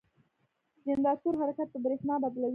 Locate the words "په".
1.73-1.79